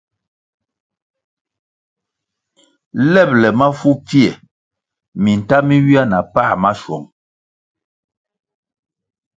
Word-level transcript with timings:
Lebʼle 3.13 3.47
mafu 3.59 3.89
pfie, 4.05 4.27
minta 5.21 5.57
mi 5.67 5.75
ywia 5.81 6.03
na 6.11 6.17
pa 6.33 6.43
maschwong. 6.61 7.05